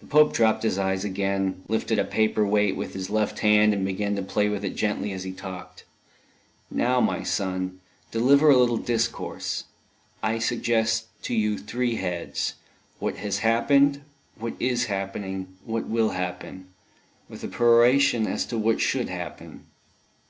The 0.00 0.06
Pope 0.06 0.34
dropped 0.34 0.64
his 0.64 0.76
eyes 0.76 1.02
again, 1.02 1.62
lifted 1.66 1.98
a 1.98 2.04
paper 2.04 2.46
weight 2.46 2.76
with 2.76 2.92
his 2.92 3.08
left 3.08 3.38
hand, 3.38 3.72
and 3.72 3.86
began 3.86 4.14
to 4.16 4.22
play 4.22 4.50
with 4.50 4.66
it 4.66 4.76
gently 4.76 5.12
as 5.12 5.24
he 5.24 5.32
talked. 5.32 5.86
"Now, 6.70 7.00
my 7.00 7.22
son, 7.22 7.80
deliver 8.10 8.50
a 8.50 8.56
little 8.58 8.76
discourse. 8.76 9.64
I 10.22 10.40
suggest 10.40 11.06
to 11.22 11.34
you 11.34 11.56
three 11.56 11.94
heads 11.94 12.56
what 12.98 13.16
has 13.16 13.38
happened, 13.38 14.02
what 14.38 14.52
is 14.60 14.88
happening, 14.92 15.56
what 15.64 15.88
will 15.88 16.10
happen, 16.10 16.66
with 17.30 17.42
a 17.42 17.48
peroration 17.48 18.26
as 18.26 18.44
to 18.48 18.58
what 18.58 18.82
should 18.82 19.08
happen." 19.08 19.64